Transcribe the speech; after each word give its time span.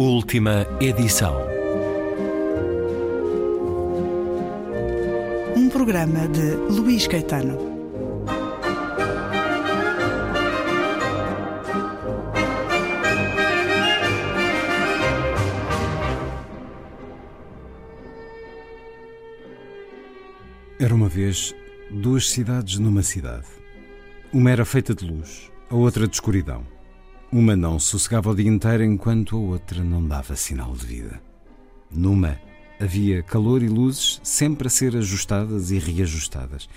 Última 0.00 0.64
edição. 0.80 1.36
Um 5.56 5.68
programa 5.68 6.28
de 6.28 6.54
Luís 6.72 7.08
Caetano. 7.08 7.58
Era 20.78 20.94
uma 20.94 21.08
vez 21.08 21.52
duas 21.90 22.30
cidades 22.30 22.78
numa 22.78 23.02
cidade. 23.02 23.48
Uma 24.32 24.52
era 24.52 24.64
feita 24.64 24.94
de 24.94 25.04
luz, 25.04 25.50
a 25.68 25.74
outra 25.74 26.06
de 26.06 26.14
escuridão. 26.14 26.77
Uma 27.30 27.54
não 27.54 27.78
sossegava 27.78 28.30
o 28.30 28.34
dia 28.34 28.48
inteiro 28.48 28.82
enquanto 28.82 29.36
a 29.36 29.38
outra 29.38 29.84
não 29.84 30.02
dava 30.02 30.34
sinal 30.34 30.72
de 30.72 30.86
vida. 30.86 31.20
Numa 31.90 32.40
havia 32.80 33.22
calor 33.22 33.62
e 33.62 33.68
luzes 33.68 34.18
sempre 34.24 34.66
a 34.66 34.70
ser 34.70 34.96
ajustadas 34.96 35.70
e 35.70 35.78
reajustadas. 35.78 36.70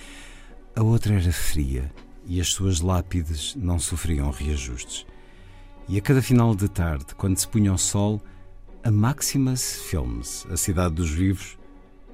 A 0.75 0.83
outra 0.83 1.13
era 1.13 1.31
fria 1.31 1.89
e 2.25 2.41
as 2.41 2.49
suas 2.49 2.81
lápides 2.81 3.55
não 3.55 3.79
sofriam 3.79 4.29
reajustes. 4.29 5.05
E 5.87 5.97
a 5.97 6.01
cada 6.01 6.21
final 6.21 6.53
de 6.53 6.67
tarde, 6.67 7.15
quando 7.15 7.37
se 7.37 7.47
punha 7.47 7.71
o 7.71 7.77
sol, 7.77 8.21
a 8.83 8.91
Maximus 8.91 9.83
Films, 9.89 10.45
a 10.51 10.57
cidade 10.57 10.95
dos 10.95 11.11
vivos, 11.11 11.57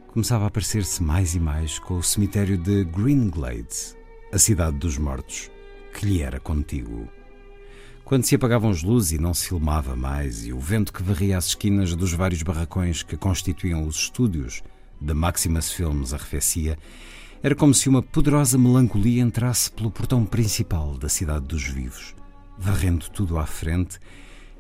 começava 0.10 0.46
a 0.46 0.52
parecer-se 0.52 1.02
mais 1.02 1.34
e 1.34 1.40
mais 1.40 1.80
com 1.80 1.96
o 1.96 2.04
cemitério 2.04 2.56
de 2.56 2.84
Green 2.84 3.32
Glades, 3.32 3.98
a 4.32 4.38
cidade 4.38 4.78
dos 4.78 5.00
mortos, 5.00 5.50
que 5.92 6.06
lhe 6.06 6.22
era 6.22 6.40
contíguo. 6.40 7.17
Quando 8.08 8.24
se 8.24 8.36
apagavam 8.36 8.70
as 8.70 8.84
luzes 8.84 9.12
e 9.12 9.18
não 9.18 9.34
se 9.34 9.50
filmava 9.50 9.94
mais, 9.94 10.46
e 10.46 10.54
o 10.54 10.60
vento 10.62 10.94
que 10.94 11.04
varria 11.04 11.38
as 11.38 11.48
esquinas 11.48 11.94
dos 11.94 12.14
vários 12.14 12.42
barracões 12.42 13.04
que 13.04 13.18
constituíam 13.18 13.86
os 13.86 13.98
estúdios 13.98 14.64
da 15.02 15.14
Maximus 15.14 15.74
Films 15.74 16.14
arrefecia, 16.14 16.80
era 17.44 17.54
como 17.54 17.74
se 17.74 17.90
uma 17.90 18.02
poderosa 18.02 18.58
melancolia 18.58 19.22
entrasse 19.22 19.70
pelo 19.70 19.92
portão 19.92 20.26
principal 20.26 20.98
da 20.98 21.10
cidade 21.10 21.48
dos 21.48 21.68
vivos, 21.68 22.16
varrendo 22.58 23.10
tudo 23.10 23.38
à 23.38 23.46
frente, 23.46 24.00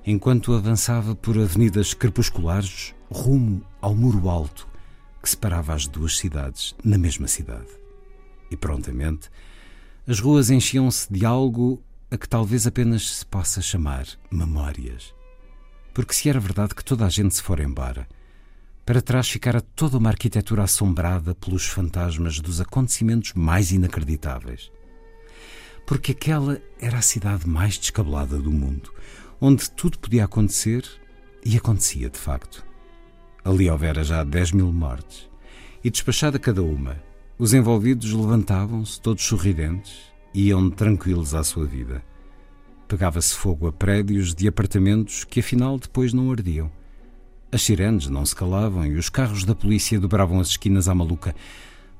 enquanto 0.06 0.52
avançava 0.52 1.16
por 1.16 1.40
avenidas 1.40 1.94
crepusculares 1.94 2.94
rumo 3.10 3.64
ao 3.80 3.96
muro 3.96 4.28
alto 4.28 4.68
que 5.24 5.30
separava 5.30 5.74
as 5.74 5.88
duas 5.88 6.18
cidades 6.18 6.76
na 6.84 6.98
mesma 6.98 7.30
cidade. 7.30 7.70
E 8.52 8.58
prontamente, 8.58 9.30
as 10.06 10.20
ruas 10.20 10.50
enchiam-se 10.50 11.08
de 11.10 11.26
algo 11.26 11.82
a 12.10 12.18
que 12.18 12.28
talvez 12.28 12.66
apenas 12.66 13.18
se 13.18 13.26
possa 13.26 13.62
chamar 13.62 14.08
memórias. 14.32 15.14
Porque 15.94 16.14
se 16.14 16.30
era 16.30 16.40
verdade 16.40 16.74
que 16.74 16.84
toda 16.84 17.06
a 17.06 17.10
gente 17.10 17.36
se 17.36 17.42
for 17.42 17.60
embora, 17.60 18.08
para 18.86 19.02
trás 19.02 19.30
ficara 19.30 19.60
toda 19.60 19.98
uma 19.98 20.10
arquitetura 20.10 20.64
assombrada 20.64 21.36
pelos 21.36 21.66
fantasmas 21.66 22.40
dos 22.40 22.62
acontecimentos 22.62 23.34
mais 23.34 23.72
inacreditáveis. 23.72 24.72
Porque 25.86 26.14
aquela 26.14 26.62
era 26.80 26.98
a 26.98 27.02
cidade 27.02 27.48
mais 27.48 27.78
descabelada 27.78 28.38
do 28.38 28.52
mundo, 28.52 28.94
onde 29.42 29.70
tudo 29.70 30.00
podia 30.00 30.24
acontecer 30.24 30.86
e 31.44 31.58
acontecia 31.58 32.10
de 32.10 32.18
facto. 32.18 32.66
Ali 33.44 33.70
houvera 33.70 34.04
já 34.04 34.24
10 34.24 34.54
mil 34.54 34.72
mortes. 34.72 35.30
E 35.84 35.90
despachada 35.90 36.40
cada 36.40 36.64
uma, 36.64 37.02
os 37.38 37.54
envolvidos 37.54 38.12
levantavam-se, 38.14 39.00
todos 39.00 39.24
sorridentes, 39.24 40.12
iam 40.38 40.70
tranquilos 40.70 41.34
à 41.34 41.44
sua 41.44 41.66
vida. 41.66 42.04
Pegava-se 42.88 43.34
fogo 43.34 43.68
a 43.68 43.72
prédios 43.74 44.36
de 44.36 44.48
apartamentos 44.48 45.24
que 45.24 45.40
afinal 45.40 45.80
depois 45.80 46.14
não 46.14 46.32
ardiam. 46.32 46.72
As 47.52 47.64
sirenes 47.64 48.08
não 48.08 48.24
se 48.24 48.36
calavam 48.36 48.86
e 48.86 48.96
os 48.96 49.10
carros 49.10 49.44
da 49.44 49.56
polícia 49.56 50.00
dobravam 50.00 50.40
as 50.40 50.50
esquinas 50.50 50.88
à 50.88 50.94
maluca, 50.94 51.34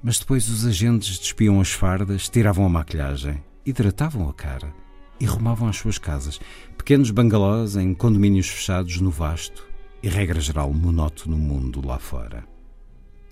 mas 0.04 0.20
depois 0.20 0.48
os 0.50 0.68
agentes 0.68 1.18
despiam 1.18 1.60
as 1.60 1.72
fardas, 1.72 2.30
tiravam 2.30 2.64
a 2.64 2.70
maquilhagem, 2.70 3.44
hidratavam 3.66 4.30
a 4.30 4.34
cara 4.34 4.72
e 5.20 5.26
rumavam 5.26 5.68
às 5.68 5.78
suas 5.78 5.98
casas, 5.98 6.40
pequenos 6.78 7.10
bangalós 7.10 7.76
em 7.76 7.92
condomínios 7.96 8.48
fechados 8.48 9.02
no 9.02 9.10
vasto, 9.10 9.68
e, 10.04 10.08
regra 10.08 10.40
geral, 10.40 10.72
monótono 10.72 11.36
mundo 11.36 11.84
lá 11.84 11.98
fora. 11.98 12.44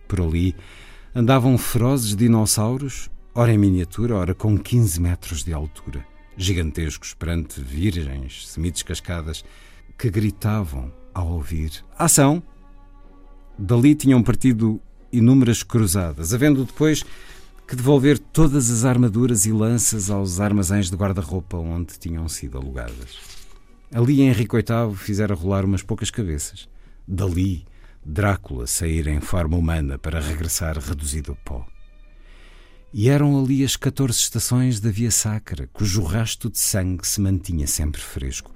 Por 0.08 0.20
ali 0.20 0.56
andavam 1.14 1.56
ferozes 1.60 2.16
dinossauros, 2.16 3.12
ora 3.36 3.54
em 3.54 3.58
miniatura, 3.58 4.16
ora 4.16 4.34
com 4.34 4.58
15 4.58 5.02
metros 5.02 5.44
de 5.44 5.54
altura, 5.54 6.06
gigantescos 6.38 7.14
perante 7.14 7.60
virgens 7.60 8.48
semi-descascadas 8.48 9.44
que 9.98 10.10
gritavam 10.10 10.92
ao 11.14 11.28
ouvir 11.28 11.84
ação. 11.98 12.42
Dali 13.60 13.94
tinham 13.94 14.24
partido 14.24 14.82
inúmeras 15.12 15.64
cruzadas, 15.64 16.34
havendo 16.34 16.64
depois 16.64 17.04
que 17.68 17.76
devolver 17.76 18.18
todas 18.18 18.70
as 18.72 18.86
armaduras 18.86 19.46
e 19.46 19.52
lanças 19.52 20.10
aos 20.10 20.40
armazéns 20.40 20.90
de 20.90 20.96
guarda-roupa 20.96 21.58
onde 21.58 22.00
tinham 22.00 22.28
sido 22.30 22.58
alugadas. 22.58 23.18
Ali 23.94 24.22
Henrique 24.22 24.56
VIII 24.56 24.96
fizera 24.96 25.36
rolar 25.36 25.66
umas 25.66 25.82
poucas 25.82 26.10
cabeças. 26.10 26.70
Dali, 27.08 27.66
Drácula 28.08 28.68
sair 28.68 29.08
em 29.08 29.20
forma 29.20 29.58
humana 29.58 29.98
para 29.98 30.20
regressar 30.20 30.78
reduzido 30.78 31.32
a 31.32 31.36
pó. 31.36 31.75
E 32.98 33.10
eram 33.10 33.38
ali 33.38 33.62
as 33.62 33.76
14 33.76 34.18
estações 34.18 34.80
da 34.80 34.90
Via 34.90 35.12
Sacra, 35.12 35.68
cujo 35.74 36.02
rasto 36.02 36.50
de 36.50 36.58
sangue 36.58 37.06
se 37.06 37.20
mantinha 37.20 37.68
sempre 37.68 38.00
fresco. 38.00 38.56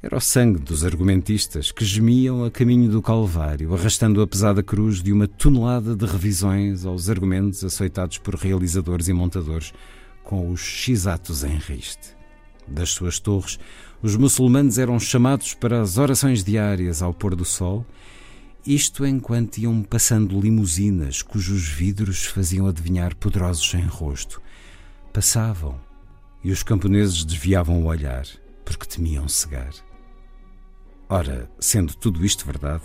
Era 0.00 0.16
o 0.16 0.20
sangue 0.20 0.60
dos 0.60 0.84
argumentistas 0.84 1.72
que 1.72 1.84
gemiam 1.84 2.44
a 2.44 2.52
caminho 2.52 2.88
do 2.88 3.02
Calvário, 3.02 3.74
arrastando 3.74 4.22
a 4.22 4.28
pesada 4.28 4.62
cruz 4.62 5.02
de 5.02 5.12
uma 5.12 5.26
tonelada 5.26 5.96
de 5.96 6.06
revisões 6.06 6.86
aos 6.86 7.10
argumentos 7.10 7.64
açoitados 7.64 8.18
por 8.18 8.36
realizadores 8.36 9.08
e 9.08 9.12
montadores 9.12 9.72
com 10.22 10.52
os 10.52 10.60
x-atos 10.60 11.42
em 11.42 11.58
riste. 11.58 12.16
Das 12.64 12.90
suas 12.90 13.18
torres, 13.18 13.58
os 14.00 14.14
muçulmanos 14.14 14.78
eram 14.78 15.00
chamados 15.00 15.52
para 15.52 15.80
as 15.80 15.98
orações 15.98 16.44
diárias 16.44 17.02
ao 17.02 17.12
pôr 17.12 17.34
do 17.34 17.44
sol, 17.44 17.84
isto 18.74 19.06
enquanto 19.06 19.56
iam 19.56 19.82
passando 19.82 20.38
limusinas 20.38 21.22
cujos 21.22 21.66
vidros 21.66 22.26
faziam 22.26 22.66
adivinhar 22.66 23.16
poderosos 23.16 23.66
sem 23.66 23.80
rosto. 23.80 24.42
Passavam 25.10 25.80
e 26.44 26.50
os 26.52 26.62
camponeses 26.62 27.24
desviavam 27.24 27.82
o 27.82 27.86
olhar 27.86 28.26
porque 28.66 28.84
temiam 28.84 29.26
cegar. 29.26 29.72
Ora, 31.08 31.50
sendo 31.58 31.94
tudo 31.94 32.26
isto 32.26 32.44
verdade, 32.44 32.82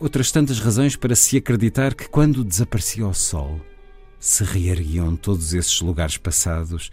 outras 0.00 0.32
tantas 0.32 0.58
razões 0.58 0.96
para 0.96 1.14
se 1.14 1.36
acreditar 1.36 1.94
que 1.94 2.08
quando 2.08 2.42
desaparecia 2.42 3.06
o 3.06 3.14
sol, 3.14 3.60
se 4.18 4.42
reerguiam 4.42 5.14
todos 5.14 5.54
esses 5.54 5.80
lugares 5.80 6.16
passados 6.16 6.90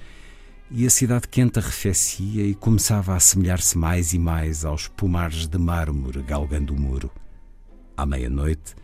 e 0.70 0.86
a 0.86 0.90
cidade 0.92 1.28
quente 1.28 1.58
arrefecia 1.58 2.46
e 2.46 2.54
começava 2.54 3.14
a 3.14 3.16
assemelhar-se 3.16 3.76
mais 3.76 4.14
e 4.14 4.20
mais 4.20 4.64
aos 4.64 4.88
pomares 4.88 5.48
de 5.48 5.58
mármore 5.58 6.22
galgando 6.22 6.76
o 6.76 6.80
muro. 6.80 7.12
À 7.96 8.06
meia-noite, 8.06 8.76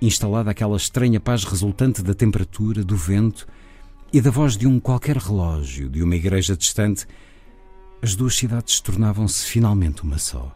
instalada 0.00 0.50
aquela 0.50 0.76
estranha 0.76 1.18
paz 1.18 1.44
resultante 1.44 2.02
da 2.02 2.14
temperatura, 2.14 2.84
do 2.84 2.96
vento 2.96 3.46
e 4.12 4.20
da 4.20 4.30
voz 4.30 4.56
de 4.56 4.66
um 4.66 4.78
qualquer 4.78 5.16
relógio 5.16 5.88
de 5.88 6.02
uma 6.02 6.16
igreja 6.16 6.56
distante, 6.56 7.06
as 8.02 8.14
duas 8.14 8.36
cidades 8.36 8.80
tornavam-se 8.80 9.46
finalmente 9.46 10.02
uma 10.02 10.18
só. 10.18 10.54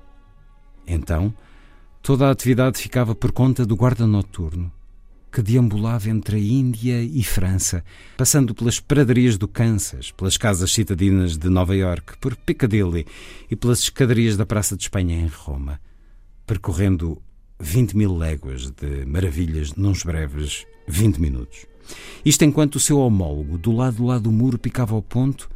Então, 0.87 1.33
toda 2.03 2.27
a 2.27 2.31
atividade 2.31 2.79
ficava 2.79 3.15
por 3.15 3.33
conta 3.33 3.65
do 3.65 3.77
guarda 3.77 4.07
noturno, 4.07 4.71
que 5.33 5.41
deambulava 5.41 6.11
entre 6.11 6.37
a 6.37 6.41
Índia 6.41 7.03
e 7.03 7.23
França, 7.23 7.85
passando 8.17 8.55
pelas 8.55 8.79
pradarias 8.79 9.39
do 9.39 9.49
Kansas, 9.49 10.11
pelas 10.11 10.37
casas 10.37 10.73
citadinas 10.73 11.39
de 11.39 11.49
Nova 11.49 11.75
York, 11.75 12.19
por 12.19 12.37
Piccadilly 12.37 13.07
e 13.51 13.57
pelas 13.57 13.81
escadarias 13.81 14.37
da 14.37 14.45
Praça 14.45 14.77
de 14.77 14.83
Espanha 14.83 15.17
em 15.19 15.29
Roma, 15.29 15.81
percorrendo 16.47 17.23
20 17.59 17.97
mil 17.97 18.17
léguas 18.17 18.71
de 18.71 19.07
maravilhas 19.07 19.75
nos 19.75 20.03
breves 20.03 20.67
20 20.87 21.19
minutos. 21.19 21.67
Isto 22.25 22.45
enquanto 22.45 22.77
o 22.77 22.81
seu 22.81 22.99
homólogo, 22.99 23.57
do 23.57 23.73
lado 23.73 23.97
do 23.97 24.07
lado 24.07 24.23
do 24.23 24.33
muro, 24.33 24.59
picava 24.59 24.95
ao 24.95 25.01
ponto 25.01 25.49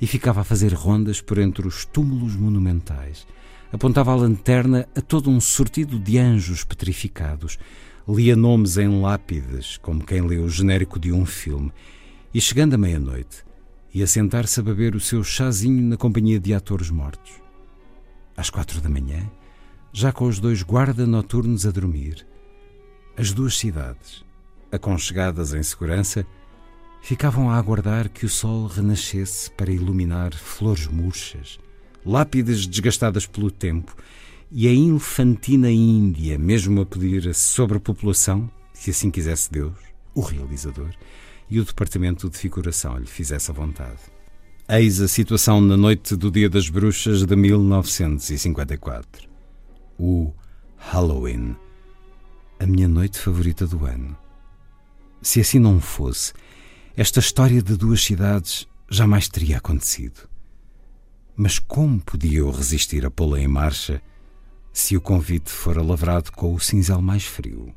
e 0.00 0.06
ficava 0.06 0.42
a 0.42 0.44
fazer 0.44 0.72
rondas 0.74 1.20
por 1.20 1.38
entre 1.38 1.66
os 1.66 1.86
túmulos 1.86 2.36
monumentais. 2.36 3.26
Apontava 3.72 4.12
a 4.12 4.16
lanterna 4.16 4.86
a 4.94 5.00
todo 5.00 5.30
um 5.30 5.40
sortido 5.40 5.98
de 5.98 6.18
anjos 6.18 6.64
petrificados, 6.64 7.58
lia 8.06 8.36
nomes 8.36 8.76
em 8.76 9.00
lápides, 9.00 9.78
como 9.78 10.04
quem 10.04 10.20
lê 10.20 10.38
o 10.38 10.48
genérico 10.48 10.98
de 10.98 11.12
um 11.12 11.24
filme, 11.24 11.72
e 12.32 12.40
chegando 12.40 12.74
à 12.74 12.78
meia-noite, 12.78 13.44
ia 13.92 14.06
sentar-se 14.06 14.60
a 14.60 14.62
beber 14.62 14.94
o 14.94 15.00
seu 15.00 15.24
chazinho 15.24 15.82
na 15.82 15.96
companhia 15.96 16.38
de 16.38 16.52
atores 16.52 16.90
mortos. 16.90 17.32
Às 18.36 18.50
quatro 18.50 18.80
da 18.80 18.88
manhã, 18.88 19.28
já 19.92 20.12
com 20.12 20.26
os 20.26 20.38
dois 20.38 20.62
guarda 20.62 21.06
noturnos 21.06 21.66
a 21.66 21.70
dormir, 21.70 22.26
as 23.16 23.32
duas 23.32 23.58
cidades, 23.58 24.24
aconchegadas 24.70 25.52
em 25.52 25.62
segurança, 25.62 26.26
ficavam 27.02 27.50
a 27.50 27.56
aguardar 27.56 28.08
que 28.08 28.26
o 28.26 28.28
sol 28.28 28.66
renascesse 28.66 29.50
para 29.50 29.72
iluminar 29.72 30.34
flores 30.34 30.86
murchas, 30.86 31.58
lápides 32.04 32.66
desgastadas 32.66 33.26
pelo 33.26 33.50
tempo 33.50 33.96
e 34.50 34.66
a 34.66 34.72
infantina 34.72 35.70
Índia, 35.70 36.38
mesmo 36.38 36.80
a 36.80 36.86
pedir 36.86 37.28
a 37.28 37.34
sobrepopulação, 37.34 38.50
se 38.72 38.90
assim 38.90 39.10
quisesse 39.10 39.50
Deus, 39.50 39.74
o 40.14 40.20
realizador, 40.20 40.90
e 41.50 41.60
o 41.60 41.64
departamento 41.64 42.30
de 42.30 42.38
figuração 42.38 42.96
lhe 42.98 43.06
fizesse 43.06 43.50
a 43.50 43.54
vontade. 43.54 43.98
Eis 44.68 45.00
a 45.00 45.08
situação 45.08 45.60
na 45.60 45.76
noite 45.76 46.14
do 46.14 46.30
Dia 46.30 46.48
das 46.48 46.68
Bruxas 46.68 47.24
de 47.24 47.34
1954. 47.36 49.27
O 49.98 50.32
Halloween. 50.76 51.56
A 52.60 52.66
minha 52.66 52.86
noite 52.86 53.18
favorita 53.18 53.66
do 53.66 53.84
ano. 53.84 54.16
Se 55.20 55.40
assim 55.40 55.58
não 55.58 55.80
fosse, 55.80 56.32
esta 56.96 57.18
história 57.18 57.60
de 57.60 57.76
duas 57.76 58.04
cidades 58.04 58.68
jamais 58.88 59.28
teria 59.28 59.58
acontecido. 59.58 60.28
Mas 61.36 61.58
como 61.58 62.00
podia 62.00 62.38
eu 62.38 62.50
resistir 62.52 63.04
a 63.04 63.10
pô-la 63.10 63.40
em 63.40 63.48
marcha 63.48 64.00
se 64.72 64.96
o 64.96 65.00
convite 65.00 65.50
fora 65.50 65.82
lavrado 65.82 66.30
com 66.30 66.54
o 66.54 66.60
cinzel 66.60 67.02
mais 67.02 67.24
frio? 67.24 67.74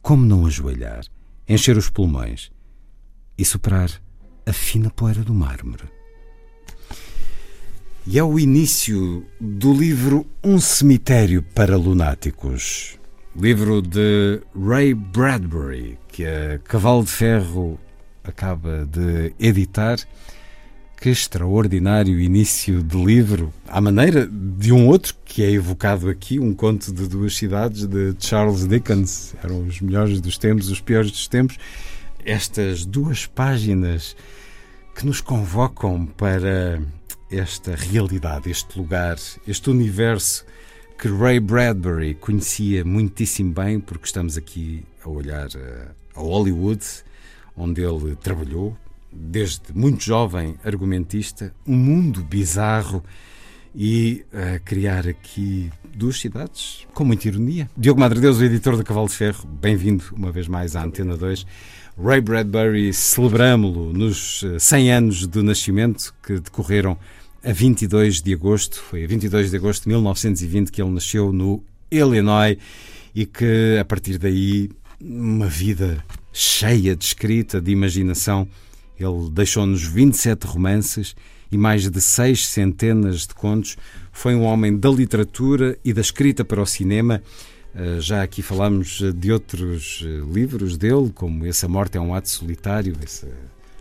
Como 0.00 0.24
não 0.24 0.46
ajoelhar, 0.46 1.04
encher 1.46 1.76
os 1.76 1.90
pulmões 1.90 2.50
e 3.36 3.44
superar 3.44 3.90
a 4.46 4.52
fina 4.52 4.88
poeira 4.88 5.22
do 5.22 5.34
mármore? 5.34 6.01
E 8.04 8.18
é 8.18 8.24
o 8.24 8.36
início 8.36 9.24
do 9.40 9.72
livro 9.72 10.26
Um 10.42 10.58
Cemitério 10.58 11.40
para 11.40 11.76
Lunáticos, 11.76 12.98
livro 13.34 13.80
de 13.80 14.40
Ray 14.60 14.92
Bradbury, 14.92 15.96
que 16.08 16.26
a 16.26 16.58
Cavalo 16.64 17.04
de 17.04 17.10
Ferro 17.10 17.78
acaba 18.24 18.84
de 18.86 19.32
editar. 19.38 19.98
Que 21.00 21.10
extraordinário 21.10 22.20
início 22.20 22.82
de 22.82 22.96
livro, 22.96 23.52
à 23.68 23.80
maneira 23.80 24.26
de 24.26 24.72
um 24.72 24.88
outro 24.88 25.14
que 25.24 25.42
é 25.42 25.50
evocado 25.50 26.08
aqui, 26.08 26.40
um 26.40 26.54
conto 26.54 26.92
de 26.92 27.08
duas 27.08 27.36
cidades 27.36 27.86
de 27.86 28.14
Charles 28.18 28.66
Dickens. 28.66 29.34
Eram 29.42 29.62
os 29.64 29.80
melhores 29.80 30.20
dos 30.20 30.36
tempos, 30.38 30.70
os 30.70 30.80
piores 30.80 31.10
dos 31.12 31.28
tempos. 31.28 31.56
Estas 32.24 32.84
duas 32.84 33.26
páginas 33.26 34.16
que 34.94 35.06
nos 35.06 35.20
convocam 35.20 36.06
para 36.06 36.80
esta 37.32 37.74
realidade, 37.74 38.50
este 38.50 38.78
lugar, 38.78 39.16
este 39.48 39.70
universo 39.70 40.44
que 40.98 41.08
Ray 41.08 41.40
Bradbury 41.40 42.14
conhecia 42.14 42.84
muitíssimo 42.84 43.52
bem, 43.52 43.80
porque 43.80 44.04
estamos 44.04 44.36
aqui 44.36 44.84
a 45.02 45.08
olhar 45.08 45.48
a 46.14 46.20
Hollywood, 46.20 46.84
onde 47.56 47.82
ele 47.82 48.14
trabalhou, 48.16 48.76
desde 49.10 49.72
muito 49.74 50.04
jovem 50.04 50.56
argumentista, 50.62 51.54
um 51.66 51.76
mundo 51.76 52.22
bizarro 52.22 53.02
e 53.74 54.24
a 54.32 54.58
criar 54.58 55.08
aqui 55.08 55.70
duas 55.94 56.20
cidades 56.20 56.86
com 56.92 57.04
muita 57.04 57.28
ironia. 57.28 57.68
Diogo 57.76 57.98
Madre 57.98 58.20
Deus, 58.20 58.38
o 58.38 58.44
editor 58.44 58.76
da 58.76 58.84
Cavalo 58.84 59.08
de 59.08 59.14
Ferro, 59.14 59.46
bem-vindo 59.48 60.04
uma 60.12 60.30
vez 60.30 60.46
mais 60.46 60.76
à 60.76 60.84
Antena 60.84 61.16
2. 61.16 61.46
Ray 61.98 62.20
Bradbury, 62.20 62.92
celebramo-lo 62.92 63.92
nos 63.92 64.44
100 64.58 64.88
eh, 64.88 64.94
anos 64.94 65.26
do 65.26 65.42
nascimento 65.42 66.14
que 66.22 66.38
decorreram 66.38 66.98
a 67.44 67.52
22 67.52 68.22
de 68.22 68.32
agosto. 68.32 68.80
Foi 68.80 69.04
a 69.04 69.06
22 69.06 69.50
de 69.50 69.56
agosto 69.56 69.84
de 69.84 69.88
1920 69.88 70.70
que 70.70 70.80
ele 70.80 70.90
nasceu 70.90 71.32
no 71.32 71.62
Illinois 71.90 72.56
e 73.14 73.26
que 73.26 73.76
a 73.80 73.84
partir 73.84 74.18
daí 74.18 74.70
uma 75.00 75.46
vida 75.46 76.02
cheia 76.32 76.96
de 76.96 77.04
escrita, 77.04 77.60
de 77.60 77.70
imaginação. 77.70 78.48
Ele 78.98 79.30
deixou-nos 79.30 79.82
27 79.82 80.46
romances 80.46 81.14
e 81.50 81.58
mais 81.58 81.88
de 81.90 82.00
seis 82.00 82.46
centenas 82.46 83.26
de 83.26 83.34
contos. 83.34 83.76
Foi 84.12 84.34
um 84.34 84.42
homem 84.42 84.78
da 84.78 84.88
literatura 84.88 85.76
e 85.84 85.92
da 85.92 86.00
escrita 86.00 86.44
para 86.44 86.62
o 86.62 86.66
cinema. 86.66 87.22
Eh, 87.74 88.00
já 88.00 88.22
aqui 88.22 88.42
falamos 88.42 89.00
de 89.14 89.32
outros 89.32 90.02
eh, 90.04 90.22
livros 90.32 90.76
dele, 90.76 91.10
como 91.14 91.44
Essa 91.44 91.66
Morte 91.66 91.98
é 91.98 92.00
um 92.00 92.14
Ato 92.14 92.30
Solitário, 92.30 92.94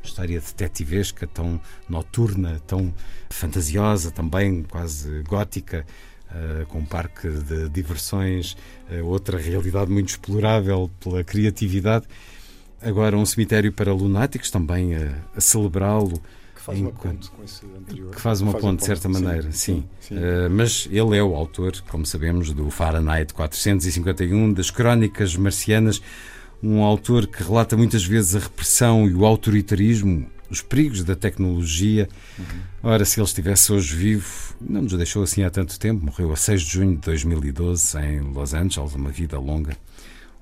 história 0.04 0.40
detetivesca, 0.40 1.28
tão 1.28 1.60
noturna, 1.90 2.62
tão 2.66 2.94
fantasiosa, 3.30 4.12
também 4.12 4.64
quase 4.64 5.24
gótica. 5.24 5.86
Uh, 6.32 6.66
com 6.68 6.80
um 6.80 6.86
parque 6.86 7.28
de 7.30 7.68
diversões, 7.68 8.56
uh, 8.90 9.06
outra 9.06 9.38
realidade 9.38 9.92
muito 9.92 10.08
explorável 10.08 10.90
pela 11.02 11.26
criatividade. 11.26 12.06
Agora, 12.82 13.18
um 13.18 13.26
cemitério 13.26 13.72
para 13.72 13.94
lunáticos, 13.94 14.50
também 14.50 14.96
a, 14.96 15.14
a 15.36 15.42
celebrá-lo. 15.42 16.22
Que 16.56 16.62
faz 16.62 16.80
uma 16.80 16.92
ponte 16.92 17.30
com 17.30 17.44
esse 17.44 17.66
anterior. 17.66 18.16
Que 18.16 18.22
faz 18.22 18.42
uma 18.42 18.52
faz 18.54 18.64
ponte, 18.64 18.80
de 18.80 18.86
certa 18.86 19.10
maneira, 19.10 19.52
sim. 19.52 19.84
sim. 20.00 20.16
sim. 20.16 20.16
Uh, 20.16 20.50
mas 20.50 20.88
ele 20.90 21.18
é 21.18 21.22
o 21.22 21.36
autor, 21.36 21.74
como 21.90 22.06
sabemos, 22.06 22.54
do 22.54 22.70
Fahrenheit 22.72 23.34
451, 23.34 24.54
das 24.54 24.72
Crónicas 24.72 25.36
Marcianas, 25.36 26.02
um 26.64 26.84
autor 26.84 27.28
que 27.28 27.44
relata 27.44 27.76
muitas 27.76 28.04
vezes 28.04 28.36
a 28.36 28.40
repressão 28.40 29.08
e 29.08 29.14
o 29.14 29.26
autoritarismo, 29.26 30.28
os 30.50 30.62
perigos 30.62 31.04
da 31.04 31.16
tecnologia. 31.16 32.08
Uhum. 32.38 32.46
Ora, 32.84 33.06
se 33.06 33.20
ele 33.20 33.26
estivesse 33.26 33.72
hoje 33.72 33.96
vivo, 33.96 34.56
não 34.60 34.82
nos 34.82 34.94
deixou 34.94 35.24
assim 35.24 35.44
há 35.44 35.50
tanto 35.50 35.80
tempo, 35.80 36.06
morreu 36.06 36.32
a 36.32 36.36
6 36.36 36.62
de 36.62 36.70
junho 36.70 36.96
de 36.96 37.02
2012 37.02 37.98
em 38.00 38.20
Los 38.20 38.54
Angeles, 38.54 38.94
uma 38.94 39.10
vida 39.10 39.40
longa. 39.40 39.76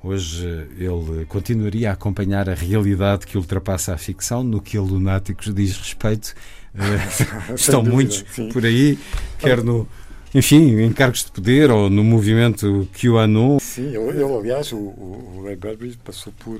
Hoje 0.01 0.45
ele 0.77 1.25
continuaria 1.25 1.89
a 1.89 1.93
acompanhar 1.93 2.49
a 2.49 2.53
realidade 2.53 3.27
que 3.27 3.37
ultrapassa 3.37 3.93
a 3.93 3.97
ficção, 3.97 4.43
no 4.43 4.61
que 4.61 4.77
a 4.77 4.81
Lunáticos 4.81 5.53
diz 5.53 5.77
respeito. 5.77 6.33
Uh, 6.73 7.53
estão 7.55 7.79
dúvida, 7.83 7.95
muitos 7.95 8.25
sim. 8.33 8.49
por 8.49 8.65
aí, 8.65 8.97
quer 9.39 9.61
no, 9.61 9.87
enfim, 10.33 10.79
em 10.81 10.91
cargos 10.91 11.25
de 11.25 11.31
poder 11.31 11.71
ou 11.71 11.89
no 11.89 12.03
movimento 12.03 12.87
QAnon. 12.93 13.59
Sim, 13.59 13.95
ele 13.95 14.23
aliás, 14.23 14.71
o, 14.71 14.77
o, 14.77 15.43
Ray 15.43 15.55
Bradbury 15.55 15.97
passou 16.03 16.31
por. 16.39 16.59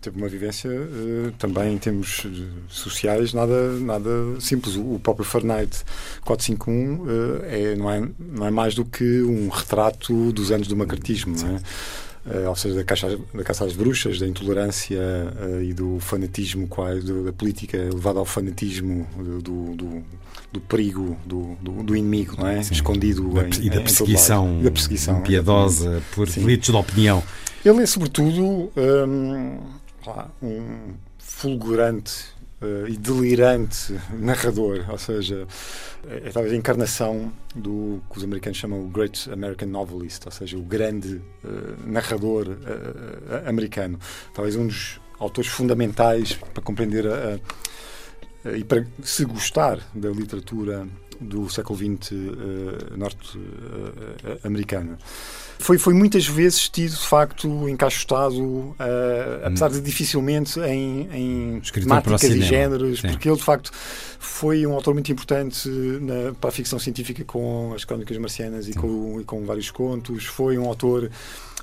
teve 0.00 0.16
uma 0.16 0.28
vivência 0.28 0.70
uh, 0.70 1.32
também 1.38 1.74
em 1.74 1.78
termos 1.78 2.26
sociais 2.68 3.32
nada, 3.32 3.72
nada 3.80 4.10
simples. 4.40 4.76
O, 4.76 5.00
próprio 5.02 5.24
Fahrenheit 5.24 5.84
451 6.24 6.94
uh, 6.94 7.44
é, 7.44 7.74
não, 7.76 7.90
é, 7.90 8.08
não 8.18 8.46
é 8.46 8.50
mais 8.50 8.74
do 8.74 8.84
que 8.84 9.22
um 9.22 9.48
retrato 9.48 10.32
dos 10.32 10.52
anos 10.52 10.68
do 10.68 10.76
macartismo, 10.76 11.36
não 11.36 11.56
é? 11.56 11.60
Uh, 12.26 12.48
ou 12.50 12.54
seja, 12.54 12.74
da, 12.74 12.84
caixa, 12.84 13.18
da 13.32 13.42
caça 13.42 13.64
às 13.64 13.72
bruxas, 13.72 14.18
da 14.18 14.26
intolerância 14.26 15.00
uh, 15.00 15.62
e 15.62 15.72
do 15.72 15.98
fanatismo, 16.00 16.68
da 17.24 17.32
política 17.32 17.78
levada 17.78 18.18
ao 18.18 18.26
fanatismo 18.26 19.06
do, 19.16 19.74
do, 19.74 20.04
do 20.52 20.60
perigo 20.60 21.16
do, 21.24 21.56
do, 21.82 21.96
inimigo, 21.96 22.36
não 22.38 22.46
é? 22.46 22.62
Sim. 22.62 22.74
Escondido 22.74 23.26
da, 23.32 23.46
em, 23.46 23.66
e 23.66 23.70
da 23.70 23.80
perseguição, 23.80 24.60
da 24.62 24.70
perseguição 24.70 25.22
piedosa 25.22 26.02
por 26.14 26.28
delitos 26.28 26.68
de 26.68 26.76
opinião. 26.76 27.22
Ele 27.64 27.82
é, 27.82 27.86
sobretudo, 27.86 28.70
um, 28.76 29.58
um 30.42 30.68
fulgurante 31.18 32.34
uh, 32.60 32.88
e 32.88 32.96
delirante 32.96 33.98
narrador, 34.12 34.84
ou 34.88 34.98
seja, 34.98 35.46
é, 36.08 36.28
é 36.28 36.30
talvez 36.30 36.52
a 36.52 36.56
encarnação 36.56 37.32
do 37.54 38.00
que 38.10 38.18
os 38.18 38.24
americanos 38.24 38.58
chamam 38.58 38.84
o 38.84 38.88
Great 38.88 39.30
American 39.30 39.68
Novelist, 39.68 40.26
ou 40.26 40.32
seja, 40.32 40.56
o 40.56 40.62
grande 40.62 41.20
uh, 41.44 41.76
narrador 41.86 42.48
uh, 42.48 43.48
americano. 43.48 43.98
Talvez 44.34 44.56
um 44.56 44.66
dos 44.66 45.00
autores 45.18 45.50
fundamentais 45.50 46.32
para 46.32 46.62
compreender 46.62 47.06
a, 47.06 47.38
a, 48.44 48.56
e 48.56 48.64
para 48.64 48.86
se 49.02 49.24
gostar 49.24 49.78
da 49.94 50.08
literatura 50.10 50.86
do 51.20 51.48
século 51.48 51.78
XX 51.78 52.10
norte-americana 52.96 54.98
foi, 55.60 55.76
foi 55.76 55.92
muitas 55.92 56.26
vezes 56.26 56.68
tido, 56.68 56.92
de 56.92 57.06
facto, 57.06 57.68
encaixotado, 57.68 58.42
uh, 58.42 58.76
apesar 59.44 59.68
de 59.68 59.80
dificilmente 59.80 60.58
em, 60.60 61.08
em 61.12 61.60
temáticas 61.60 62.22
e 62.22 62.40
géneros, 62.40 63.00
Sim. 63.00 63.08
porque 63.08 63.28
ele, 63.28 63.36
de 63.36 63.44
facto, 63.44 63.70
foi 64.18 64.66
um 64.66 64.72
autor 64.72 64.94
muito 64.94 65.12
importante 65.12 65.68
na, 65.68 66.32
para 66.40 66.48
a 66.48 66.52
ficção 66.52 66.78
científica 66.78 67.24
com 67.24 67.74
as 67.74 67.84
Crónicas 67.84 68.16
Marcianas 68.16 68.68
e 68.68 68.72
com, 68.72 69.20
e 69.20 69.24
com 69.24 69.44
vários 69.44 69.70
contos. 69.70 70.24
Foi 70.24 70.56
um 70.56 70.66
autor 70.66 71.10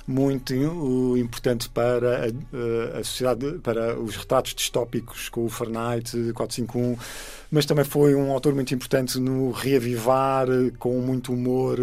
muito 0.08 0.54
importante 1.18 1.68
para 1.68 2.24
a, 2.24 2.98
a, 2.98 3.04
sociedade, 3.04 3.58
para 3.58 3.98
os 4.00 4.16
retratos 4.16 4.54
distópicos 4.54 5.28
com 5.28 5.44
o 5.44 5.48
Fahrenheit 5.50 6.10
451, 6.32 6.96
mas 7.50 7.66
também 7.66 7.84
foi 7.84 8.14
um 8.14 8.32
autor 8.32 8.54
muito 8.54 8.74
importante 8.74 9.20
no 9.20 9.50
reavivar 9.50 10.48
com 10.78 10.98
muito 11.00 11.32
humor 11.32 11.78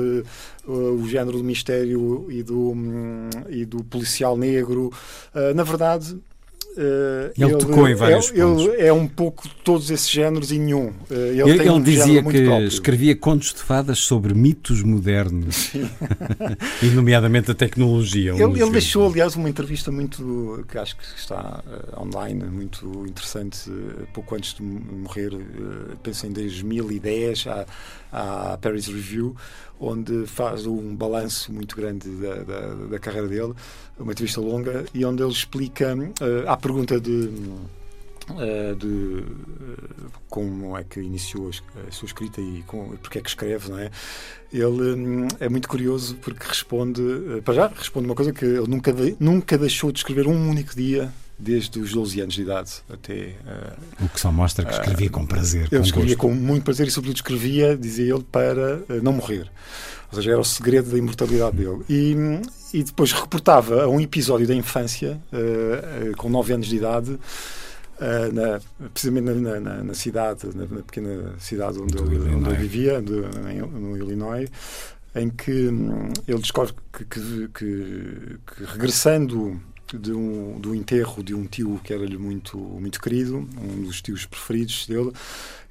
o 0.65 1.07
género 1.07 1.37
do 1.37 1.43
mistério 1.43 2.25
e 2.31 2.41
do, 2.41 2.71
hum, 2.71 3.29
e 3.49 3.63
do 3.63 3.83
policial 3.83 4.35
negro. 4.35 4.91
Na 5.53 5.63
verdade, 5.63 6.19
Uh, 6.77 7.31
ele, 7.37 7.51
ele, 7.51 7.57
tocou 7.57 7.87
em 7.87 7.95
vários 7.95 8.29
ele, 8.31 8.41
pontos. 8.41 8.65
Ele 8.65 8.81
é 8.81 8.91
um 8.91 9.07
pouco 9.07 9.47
todos 9.63 9.89
esses 9.89 10.09
géneros 10.09 10.51
e 10.51 10.59
nenhum. 10.59 10.87
Uh, 10.87 11.13
ele, 11.13 11.51
ele 11.51 11.69
um 11.69 11.81
dizia 11.81 12.21
que 12.21 12.43
próprio. 12.43 12.67
escrevia 12.67 13.15
contos 13.15 13.53
de 13.53 13.59
fadas 13.59 13.99
sobre 13.99 14.33
mitos 14.33 14.83
modernos, 14.83 15.71
e 16.83 16.87
nomeadamente 16.87 17.49
a 17.49 17.53
tecnologia. 17.53 18.31
Ele, 18.31 18.69
deixou, 18.71 19.07
aliás, 19.09 19.35
uma 19.37 19.49
entrevista 19.49 19.89
muito 19.89 20.65
que 20.67 20.77
acho 20.77 20.97
que 20.97 21.03
está 21.17 21.63
uh, 21.65 22.01
online, 22.01 22.43
muito 22.43 23.05
interessante, 23.07 23.71
pouco 24.13 24.35
antes 24.35 24.53
de 24.55 24.61
morrer, 24.61 25.31
penso 26.03 26.27
em 26.27 26.33
2010, 26.33 27.47
à, 27.47 27.65
à 28.11 28.57
Paris 28.57 28.87
Review, 28.87 29.35
onde 29.79 30.25
faz 30.25 30.65
um 30.65 30.95
balanço 30.95 31.51
muito 31.51 31.75
grande 31.75 32.09
da, 32.09 32.35
da, 32.35 32.73
da 32.91 32.99
carreira 32.99 33.27
dele, 33.27 33.53
uma 33.99 34.11
entrevista 34.11 34.41
longa, 34.41 34.85
e 34.93 35.03
onde 35.05 35.21
ele 35.21 35.31
explica, 35.31 35.95
uh, 35.95 36.49
pergunta 36.65 36.99
de. 36.99 37.29
Uh, 38.27 38.75
de 38.75 38.87
uh, 38.87 40.11
como 40.27 40.75
é 40.75 40.83
que 40.83 40.99
iniciou 40.99 41.51
a, 41.87 41.91
sua 41.91 42.07
escrita 42.07 42.41
e 42.41 42.63
com, 42.65 42.97
porque 42.97 43.19
é 43.19 43.21
que 43.21 43.29
escreve, 43.29 43.69
não 43.69 43.77
é? 43.77 43.91
Ele 44.51 44.95
um, 44.95 45.27
é 45.39 45.47
muito 45.47 45.69
curioso 45.69 46.15
porque 46.15 46.43
responde, 46.47 47.01
uh, 47.01 47.41
para 47.43 47.53
já, 47.53 47.67
responde 47.67 48.07
uma 48.07 48.15
coisa 48.15 48.33
que 48.33 48.43
ele 48.43 48.67
nunca, 48.67 48.91
nunca 49.19 49.59
deixou 49.59 49.91
de 49.91 49.99
escrever 49.99 50.25
um 50.25 50.49
único 50.49 50.75
dia 50.75 51.13
desde 51.37 51.79
os 51.79 51.91
12 51.91 52.21
anos 52.21 52.33
de 52.33 52.41
idade 52.41 52.71
até. 52.89 53.13
Uh, 53.13 54.05
o 54.05 54.09
que 54.09 54.19
só 54.19 54.31
mostra 54.31 54.65
que 54.65 54.71
escrevia 54.71 55.07
uh, 55.07 55.11
com 55.11 55.25
prazer. 55.25 55.67
Ele 55.71 55.83
escrevia 55.83 56.15
com 56.15 56.33
muito 56.33 56.63
prazer 56.63 56.87
e, 56.87 56.91
sobretudo, 56.91 57.17
escrevia, 57.17 57.77
dizia 57.77 58.13
ele, 58.13 58.23
para 58.23 58.77
uh, 58.77 59.03
não 59.03 59.13
morrer. 59.13 59.49
Ou 60.11 60.15
seja, 60.15 60.31
era 60.31 60.39
o 60.39 60.45
segredo 60.45 60.91
da 60.91 60.97
imortalidade 60.97 61.57
dele. 61.57 61.83
E, 61.89 62.15
e 62.75 62.83
depois 62.83 63.13
reportava 63.13 63.83
a 63.83 63.87
um 63.87 64.01
episódio 64.01 64.45
da 64.45 64.53
infância, 64.53 65.21
com 66.17 66.29
9 66.29 66.53
anos 66.53 66.67
de 66.67 66.75
idade. 66.75 67.17
Na, 68.33 68.59
precisamente 68.89 69.39
na, 69.39 69.59
na, 69.61 69.83
na 69.83 69.93
cidade, 69.93 70.49
na, 70.53 70.65
pequena 70.81 71.33
cidade 71.39 71.79
onde, 71.79 71.97
ele, 71.97 72.35
onde 72.35 72.49
ele, 72.49 72.57
vivia, 72.57 73.01
de, 73.01 73.13
no 73.69 73.95
Illinois, 73.95 74.49
em 75.15 75.29
que 75.29 75.69
um, 75.69 76.11
ele 76.27 76.39
descobre 76.39 76.73
que, 76.91 77.05
que, 77.05 77.47
que, 77.53 78.37
que 78.45 78.63
regressando 78.65 79.57
de 79.93 80.11
um, 80.11 80.59
do 80.59 80.75
enterro 80.75 81.23
de 81.23 81.33
um 81.33 81.45
tio 81.45 81.79
que 81.81 81.93
era-lhe 81.93 82.17
muito, 82.17 82.57
muito 82.57 82.99
querido, 82.99 83.47
um 83.61 83.83
dos 83.83 84.01
tios 84.01 84.25
preferidos 84.25 84.87
dele. 84.87 85.13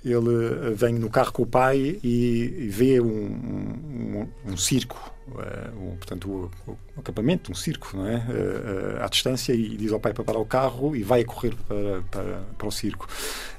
Ele 0.02 0.74
vem 0.74 0.94
no 0.94 1.10
carro 1.10 1.32
com 1.32 1.42
o 1.42 1.46
pai 1.46 1.98
e, 2.02 2.54
e 2.58 2.68
vê 2.68 3.00
um, 3.00 3.06
um, 3.06 4.28
um 4.46 4.56
circo 4.56 5.13
uh, 5.28 5.96
portanto, 5.96 6.50
o, 6.66 6.78
acampamento, 6.96 7.50
um 7.50 7.54
circo, 7.54 7.96
não 7.96 8.06
é? 8.06 8.16
Uh, 8.16 8.98
uh, 8.98 9.02
à 9.02 9.08
distância, 9.08 9.52
e 9.52 9.76
diz 9.76 9.92
ao 9.92 10.00
pai 10.00 10.12
para 10.12 10.24
parar 10.24 10.38
o 10.38 10.44
carro 10.44 10.94
e 10.94 11.02
vai 11.02 11.22
a 11.22 11.24
correr 11.24 11.54
para, 11.68 12.02
para, 12.10 12.40
para 12.56 12.66
o 12.66 12.70
circo. 12.70 13.08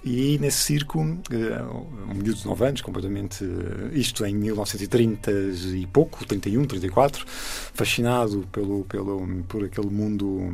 E 0.03 0.37
nesse 0.39 0.59
circo, 0.59 0.99
um 0.99 2.13
miúdo 2.13 2.35
de 2.35 2.45
9 2.45 2.65
anos, 2.65 2.81
completamente, 2.81 3.43
isto 3.91 4.23
em 4.23 4.35
1930 4.35 5.31
e 5.75 5.87
pouco, 5.87 6.23
31, 6.25 6.65
34, 6.65 7.25
fascinado 7.25 8.47
pelo, 8.51 8.85
pelo, 8.85 9.43
por 9.47 9.63
aquele 9.63 9.89
mundo 9.89 10.53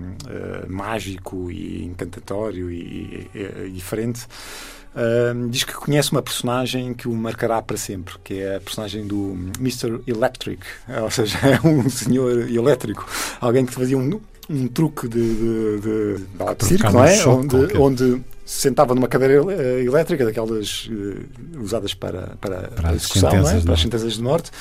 mágico 0.70 1.52
e 1.52 1.84
encantatório 1.84 2.72
e, 2.72 3.30
e, 3.36 3.68
e 3.68 3.72
diferente. 3.72 4.26
Uh, 4.94 5.48
diz 5.50 5.64
que 5.64 5.74
conhece 5.74 6.12
uma 6.12 6.22
personagem 6.22 6.94
que 6.94 7.08
o 7.08 7.14
marcará 7.14 7.62
para 7.62 7.78
sempre, 7.78 8.16
que 8.24 8.42
é 8.42 8.58
a 8.58 8.60
personagem 8.60 9.08
do 9.08 9.38
Mr. 9.58 10.02
Electric, 10.06 10.62
ou 11.02 11.10
seja, 11.10 11.38
é 11.48 11.66
um 11.66 11.90
senhor 11.90 12.50
elétrico, 12.50 13.08
alguém 13.40 13.66
que 13.66 13.74
fazia 13.74 13.98
um, 13.98 14.20
um 14.50 14.68
truque 14.68 15.08
de, 15.08 15.36
de, 15.36 15.80
de, 15.80 16.56
de 16.58 16.66
circo, 16.66 16.92
não 16.92 17.06
é? 17.06 17.26
Onde, 17.26 17.78
onde 17.78 18.22
se 18.46 18.64
sentava 18.64 18.94
numa 18.94 19.08
cadeira 19.08 19.42
uh, 19.42 19.52
elétrica, 19.52 20.26
daquelas 20.26 20.90
uh, 20.92 21.62
usadas 21.62 21.94
para, 21.94 22.36
para, 22.42 22.68
para, 22.68 22.90
a 22.90 22.94
execução, 22.94 23.32
não 23.32 23.50
é? 23.50 23.62
para 23.62 23.74
as 23.74 23.82
sentenças 23.82 24.14
de 24.14 24.22
morte 24.22 24.52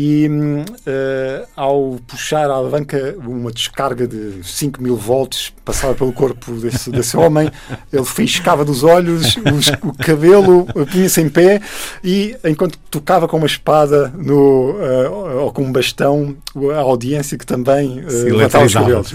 e 0.00 0.28
uh, 0.28 1.48
ao 1.56 1.98
puxar 2.06 2.48
a 2.48 2.54
alavanca, 2.54 3.16
uma 3.18 3.50
descarga 3.50 4.06
de 4.06 4.44
5 4.44 4.80
mil 4.80 4.96
volts 4.96 5.52
passava 5.64 5.92
pelo 5.92 6.12
corpo 6.12 6.52
desse, 6.52 6.88
desse 6.88 7.16
homem, 7.16 7.50
ele 7.92 8.04
faiscava 8.04 8.64
dos 8.64 8.84
olhos, 8.84 9.36
os, 9.36 9.66
o 9.82 9.92
cabelo 9.98 10.66
punha-se 10.92 11.20
em 11.20 11.28
pé 11.28 11.60
e 12.04 12.36
enquanto 12.44 12.78
tocava 12.88 13.26
com 13.26 13.38
uma 13.38 13.46
espada 13.48 14.12
no, 14.16 14.70
uh, 14.70 15.38
ou 15.42 15.52
com 15.52 15.64
um 15.64 15.72
bastão, 15.72 16.36
a 16.72 16.78
audiência 16.78 17.36
que 17.36 17.44
também 17.44 17.98
uh, 17.98 18.36
levantava 18.36 18.66
os 18.66 18.74
cabelos. 18.74 19.12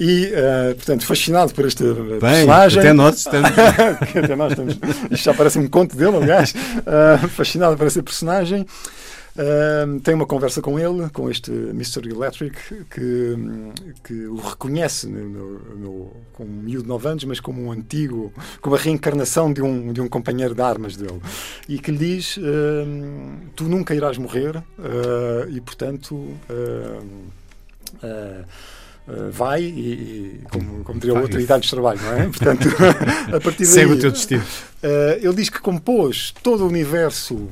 E, 0.00 0.32
uh, 0.32 0.74
portanto, 0.74 1.04
fascinado 1.04 1.52
por 1.52 1.66
este 1.66 1.84
Bem, 1.84 2.18
personagem. 2.18 2.78
Até 2.80 2.92
nós 2.94 3.18
estamos. 3.18 3.50
até 4.24 4.36
nós 4.36 4.52
estamos. 4.52 4.78
Isto 5.10 5.24
já 5.24 5.34
parece 5.34 5.58
um 5.58 5.68
conto 5.68 5.94
dele, 5.94 6.16
aliás. 6.16 6.54
Uh, 6.54 7.28
fascinado 7.28 7.76
por 7.76 7.86
esse 7.86 8.00
personagem. 8.00 8.66
Uh, 9.36 10.00
tem 10.00 10.14
uma 10.14 10.26
conversa 10.26 10.60
com 10.60 10.78
ele, 10.78 11.08
com 11.10 11.30
este 11.30 11.50
Mr. 11.50 12.08
Electric, 12.08 12.56
que, 12.90 13.36
que 14.02 14.26
o 14.26 14.36
reconhece 14.36 15.06
no, 15.06 15.58
no, 15.76 16.12
com 16.32 16.44
um 16.44 16.48
miúdo 16.48 16.82
de 16.82 16.88
9 16.88 17.08
anos, 17.08 17.24
mas 17.24 17.40
como 17.40 17.62
um 17.62 17.72
antigo, 17.72 18.32
como 18.60 18.74
a 18.74 18.78
reencarnação 18.78 19.52
de 19.52 19.62
um, 19.62 19.92
de 19.92 20.00
um 20.00 20.08
companheiro 20.08 20.54
de 20.54 20.62
armas 20.62 20.96
dele. 20.96 21.20
E 21.68 21.78
que 21.78 21.92
lhe 21.92 21.98
diz: 21.98 22.38
uh, 22.38 22.42
Tu 23.54 23.64
nunca 23.64 23.94
irás 23.94 24.18
morrer, 24.18 24.56
uh, 24.56 25.48
e 25.48 25.60
portanto. 25.60 26.36
vai 29.32 29.62
e, 29.62 30.40
como, 30.52 30.84
como 30.84 31.00
diria 31.00 31.18
outra, 31.18 31.40
idade 31.40 31.64
de 31.64 31.70
trabalho, 31.70 32.00
não 32.00 32.12
é? 32.12 32.26
Portanto, 32.30 32.68
a 33.34 33.40
partir 33.40 33.64
daí. 33.64 33.66
Segue 33.66 33.92
o 33.92 33.98
teu 33.98 34.12
destino. 34.12 34.42
ele 35.20 35.34
diz 35.34 35.48
que 35.48 35.58
compôs 35.58 36.32
todo 36.42 36.64
o 36.64 36.68
universo 36.68 37.48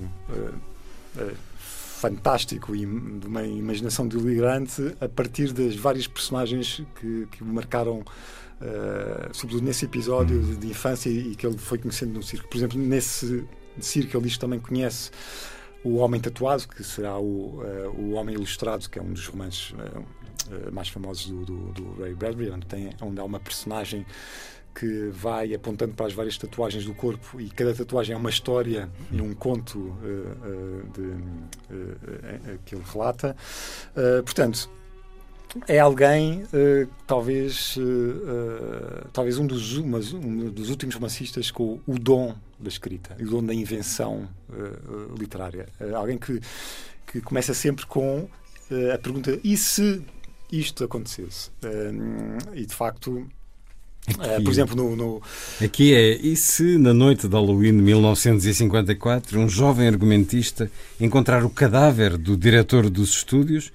fantástico 1.98 2.74
e 2.74 2.86
de 2.86 3.26
uma 3.26 3.42
imaginação 3.44 4.06
delirante 4.06 4.94
a 5.00 5.08
partir 5.08 5.52
das 5.52 5.74
várias 5.74 6.06
personagens 6.06 6.82
que, 6.94 7.26
que 7.32 7.42
o 7.42 7.46
marcaram, 7.46 7.98
uh, 7.98 9.34
sobretudo 9.34 9.66
nesse 9.66 9.84
episódio 9.84 10.40
de, 10.40 10.56
de, 10.56 10.68
infância 10.68 11.10
e 11.10 11.34
que 11.34 11.46
ele 11.46 11.58
foi 11.58 11.78
conhecendo 11.78 12.14
no 12.14 12.22
circo. 12.22 12.48
Por 12.48 12.56
exemplo, 12.56 12.78
nesse 12.78 13.44
circo 13.80 14.16
ele 14.16 14.26
diz 14.26 14.38
também 14.38 14.60
conhece 14.60 15.10
o 15.82 15.96
Homem 15.96 16.20
Tatuado, 16.20 16.68
que 16.68 16.84
será 16.84 17.18
o, 17.18 17.60
uh, 17.62 17.90
o 17.96 18.12
Homem 18.12 18.36
Ilustrado, 18.36 18.88
que 18.88 18.98
é 18.98 19.02
um 19.02 19.12
dos 19.12 19.26
romances 19.26 19.72
uh, 19.72 20.72
mais 20.72 20.88
famosos 20.88 21.26
do, 21.26 21.44
do, 21.44 21.72
do, 21.72 22.00
Ray 22.00 22.14
Bradbury, 22.14 22.50
onde, 22.50 22.66
tem, 22.66 22.90
onde 23.02 23.20
há 23.20 23.24
uma 23.24 23.40
personagem 23.40 24.06
que 24.78 25.08
vai 25.08 25.52
apontando 25.52 25.92
para 25.94 26.06
as 26.06 26.12
várias 26.12 26.38
tatuagens 26.38 26.84
do 26.84 26.94
corpo 26.94 27.40
e 27.40 27.50
cada 27.50 27.74
tatuagem 27.74 28.14
é 28.14 28.16
uma 28.16 28.30
história 28.30 28.88
e 29.10 29.20
um 29.20 29.34
conto 29.34 29.76
uh, 29.78 29.92
uh, 29.92 30.90
de, 30.94 31.00
uh, 31.00 32.58
que 32.64 32.76
ele 32.76 32.84
relata. 32.92 33.36
portanto, 34.24 34.70
é 35.66 35.80
alguém, 35.80 36.44
talvez, 37.06 37.76
talvez 39.14 39.38
um 39.38 39.46
dos, 39.46 39.78
um 39.78 40.50
dos 40.50 40.68
últimos 40.68 40.94
romancistas 40.94 41.50
com 41.50 41.80
o 41.86 41.98
dom 41.98 42.36
da 42.60 42.68
escrita, 42.68 43.16
o 43.18 43.24
dom 43.24 43.42
da 43.42 43.54
invenção 43.54 44.28
literária. 45.18 45.66
alguém 45.94 46.18
que, 46.18 46.38
que 47.06 47.20
começa 47.22 47.54
sempre 47.54 47.86
com 47.86 48.28
a 48.94 48.98
pergunta: 48.98 49.40
e 49.42 49.56
se 49.56 50.04
isto 50.52 50.84
acontecesse? 50.84 51.50
e 52.52 52.66
de 52.66 52.74
facto 52.74 53.26
Aqui, 54.08 54.40
uh, 54.40 54.44
por 54.44 54.50
exemplo, 54.50 54.76
no, 54.76 54.96
no, 54.96 55.22
Aqui 55.62 55.94
é, 55.94 56.16
e 56.16 56.34
se 56.36 56.78
na 56.78 56.94
noite 56.94 57.28
de 57.28 57.34
Halloween 57.34 57.76
de 57.76 57.82
1954 57.82 59.38
um 59.38 59.48
jovem 59.48 59.86
argumentista 59.86 60.70
encontrar 61.00 61.44
o 61.44 61.50
cadáver 61.50 62.16
do 62.16 62.36
diretor 62.36 62.88
dos 62.88 63.10
estúdios 63.10 63.70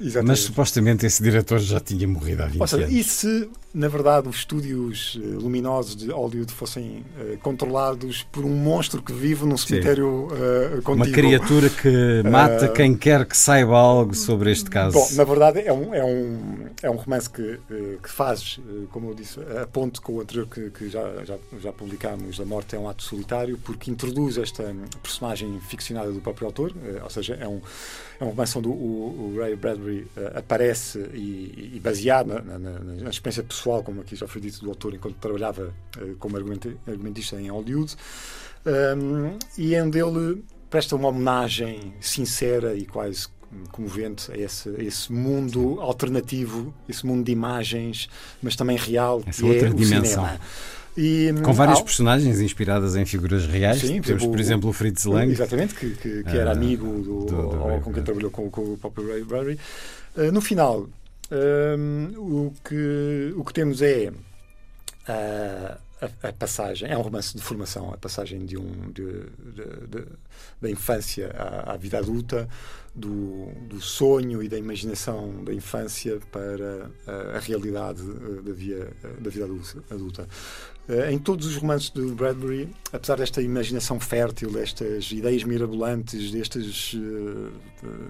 Exatamente. 0.00 0.28
Mas 0.28 0.40
supostamente 0.40 1.06
esse 1.06 1.22
diretor 1.22 1.58
já 1.58 1.80
tinha 1.80 2.06
morrido 2.06 2.42
há 2.42 2.46
20 2.46 2.60
Ou 2.60 2.66
seja, 2.66 2.84
anos. 2.84 2.94
E 2.94 3.04
se, 3.04 3.48
na 3.76 3.88
verdade, 3.88 4.26
os 4.26 4.36
estúdios 4.36 5.16
uh, 5.16 5.38
luminosos 5.38 5.94
de 5.94 6.10
Hollywood 6.10 6.50
fossem 6.50 7.04
uh, 7.20 7.36
controlados 7.40 8.22
por 8.32 8.42
um 8.42 8.48
monstro 8.48 9.02
que 9.02 9.12
vive 9.12 9.44
num 9.44 9.58
cemitério 9.58 10.28
uh, 10.28 10.82
contíguo? 10.82 10.94
Uma 10.94 11.06
criatura 11.10 11.68
que 11.68 12.22
mata 12.22 12.68
quem 12.68 12.96
quer 12.96 13.26
que 13.26 13.36
saiba 13.36 13.76
algo 13.76 14.14
sobre 14.14 14.50
este 14.50 14.70
caso. 14.70 14.94
Bom, 14.94 15.06
na 15.12 15.24
verdade, 15.24 15.60
é 15.60 15.70
um, 15.70 15.92
é 15.92 16.02
um, 16.02 16.66
é 16.84 16.90
um 16.90 16.96
romance 16.96 17.28
que, 17.28 17.60
que 18.02 18.10
faz, 18.10 18.58
como 18.90 19.10
eu 19.10 19.14
disse, 19.14 19.38
a 19.62 19.66
ponte 19.66 20.00
com 20.00 20.14
o 20.14 20.20
anterior 20.22 20.46
que, 20.46 20.70
que 20.70 20.88
já, 20.88 21.22
já, 21.24 21.36
já 21.60 21.70
publicámos, 21.70 22.40
A 22.40 22.46
Morte 22.46 22.76
é 22.76 22.78
um 22.78 22.88
Ato 22.88 23.02
Solitário, 23.02 23.58
porque 23.62 23.90
introduz 23.90 24.38
esta 24.38 24.74
personagem 25.02 25.60
ficcionada 25.60 26.10
do 26.10 26.20
próprio 26.22 26.46
autor, 26.46 26.72
ou 27.02 27.10
seja, 27.10 27.34
é 27.38 27.46
um 27.46 27.60
é 28.18 28.24
um 28.24 28.28
romance 28.28 28.56
onde 28.56 28.68
o, 28.68 28.72
o 28.72 29.34
Ray 29.38 29.56
Bradbury 29.56 30.06
uh, 30.16 30.38
aparece 30.38 30.98
e, 31.12 31.72
e 31.74 31.80
baseado 31.82 32.28
na, 32.28 32.58
na, 32.58 32.78
na, 32.78 33.10
experiência 33.10 33.42
pessoal, 33.42 33.65
como 33.82 34.00
aqui 34.00 34.16
já 34.16 34.26
foi 34.26 34.40
dito 34.40 34.60
do 34.60 34.70
autor, 34.70 34.94
enquanto 34.94 35.16
trabalhava 35.16 35.74
uh, 35.98 36.16
como 36.18 36.36
argumentista 36.36 37.40
em 37.40 37.50
Hollywood, 37.50 37.94
um, 38.64 38.70
ehm, 38.70 39.38
e 39.58 39.80
onde 39.80 39.98
ele 39.98 40.44
presta 40.70 40.96
uma 40.96 41.08
homenagem 41.08 41.94
sincera 42.00 42.74
e 42.74 42.84
quase 42.84 43.28
comovente 43.70 44.30
a 44.32 44.36
esse, 44.36 44.68
a 44.68 44.82
esse 44.82 45.12
mundo 45.12 45.80
alternativo, 45.80 46.74
esse 46.88 47.06
mundo 47.06 47.24
de 47.24 47.32
imagens, 47.32 48.08
mas 48.42 48.56
também 48.56 48.76
real, 48.76 49.22
Essa 49.26 49.42
que 49.42 49.48
outra 49.48 49.68
é 49.68 49.70
dimensão. 49.70 50.24
o 50.24 50.26
cinema. 50.26 50.40
E, 50.96 51.34
Com 51.42 51.52
várias 51.52 51.80
personagens 51.82 52.40
inspiradas 52.40 52.96
em 52.96 53.04
figuras 53.04 53.46
reais. 53.46 53.80
Sim, 53.82 54.00
Temos, 54.00 54.24
por 54.24 54.40
exemplo, 54.40 54.70
o 54.70 54.72
Fritz 54.72 55.04
Lang. 55.04 55.30
Exatamente, 55.30 55.74
que, 55.74 55.90
que, 55.90 56.22
que 56.24 56.36
era 56.36 56.50
ah, 56.50 56.54
amigo 56.54 56.86
do, 56.86 57.24
do, 57.26 57.26
do 57.26 57.64
ou 57.64 57.80
com 57.82 57.92
quem 57.92 58.02
trabalhou 58.02 58.30
com, 58.30 58.50
com 58.50 58.62
o 58.62 58.78
próprio 58.78 59.08
Ray 59.08 59.22
Bradbury. 59.22 59.58
Uh, 60.16 60.32
no 60.32 60.40
final, 60.40 60.88
um, 61.30 62.46
o, 62.46 62.54
que, 62.64 63.34
o 63.36 63.44
que 63.44 63.52
temos 63.52 63.82
é 63.82 64.10
uh, 64.10 65.78
a, 66.00 66.28
a, 66.28 66.32
passagem, 66.32 66.90
é 66.90 66.96
um 66.96 67.00
romance 67.00 67.36
de 67.36 67.42
formação, 67.42 67.92
a 67.92 67.96
passagem 67.96 68.44
de 68.44 68.56
um, 68.56 68.90
de, 68.92 69.22
de, 69.54 69.86
de, 69.88 70.06
da 70.60 70.70
infância 70.70 71.30
à, 71.36 71.72
à, 71.72 71.76
vida 71.76 71.98
adulta, 71.98 72.48
do, 72.94 73.46
do, 73.68 73.80
sonho 73.80 74.42
e 74.42 74.48
da 74.48 74.56
imaginação 74.56 75.44
da 75.44 75.52
infância 75.52 76.18
para 76.30 76.90
a, 77.06 77.36
a 77.36 77.38
realidade 77.40 78.02
eh, 78.02 78.42
da, 78.42 78.52
via, 78.52 78.90
da 79.20 79.30
vida 79.30 79.44
adulta. 79.90 80.26
Eh, 80.88 81.12
em 81.12 81.18
todos 81.18 81.46
os 81.46 81.56
romances 81.56 81.90
de 81.90 82.00
Bradbury, 82.12 82.68
apesar 82.92 83.16
desta 83.16 83.42
imaginação 83.42 83.98
fértil, 83.98 84.52
destas 84.52 85.10
ideias 85.10 85.42
mirabolantes, 85.42 86.30
destes 86.30 86.94
uh, 86.94 87.52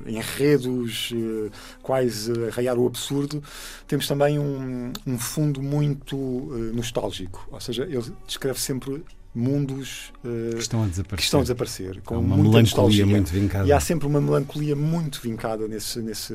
enredos 0.07 1.11
uh, 1.13 1.51
quase 1.83 2.33
a 2.33 2.51
raiar 2.51 2.79
o 2.79 2.87
absurdo, 2.87 3.43
temos 3.87 4.07
também 4.07 4.39
um, 4.39 4.93
um 5.07 5.19
fundo 5.19 5.63
muito 5.63 6.17
uh, 6.17 6.73
nostálgico. 6.75 7.49
Ou 7.51 7.61
seja, 7.61 7.85
ele 7.85 8.13
descreve 8.27 8.61
sempre 8.61 9.03
mundos 9.37 10.13
uh, 10.25 10.55
que, 10.55 10.63
estão 10.63 10.83
a 10.83 10.87
desaparecer. 10.87 11.25
Estão 11.25 11.41
a 11.41 11.43
desaparecer 11.43 12.01
com 12.03 12.17
uma 12.17 12.37
melancolia 12.37 12.61
nostalgia. 12.63 13.07
muito 13.07 13.31
vincada. 13.31 13.69
E 13.69 13.73
há 13.73 13.79
sempre 13.79 14.07
uma 14.07 14.21
melancolia 14.21 14.75
muito 14.75 15.21
vincada 15.21 15.69
nesse, 15.69 16.01
nesse, 16.01 16.33